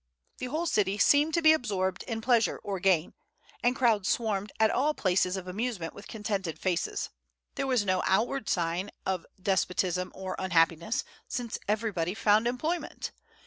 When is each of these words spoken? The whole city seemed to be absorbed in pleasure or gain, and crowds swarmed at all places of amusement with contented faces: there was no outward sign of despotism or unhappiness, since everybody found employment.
The 0.39 0.47
whole 0.47 0.65
city 0.65 0.97
seemed 0.97 1.35
to 1.35 1.43
be 1.43 1.53
absorbed 1.53 2.01
in 2.07 2.21
pleasure 2.21 2.57
or 2.63 2.79
gain, 2.79 3.13
and 3.61 3.75
crowds 3.75 4.09
swarmed 4.09 4.51
at 4.59 4.71
all 4.71 4.95
places 4.95 5.37
of 5.37 5.47
amusement 5.47 5.93
with 5.93 6.07
contented 6.07 6.57
faces: 6.57 7.11
there 7.53 7.67
was 7.67 7.85
no 7.85 8.01
outward 8.07 8.49
sign 8.49 8.89
of 9.05 9.27
despotism 9.39 10.11
or 10.15 10.35
unhappiness, 10.39 11.03
since 11.27 11.59
everybody 11.67 12.15
found 12.15 12.47
employment. 12.47 13.11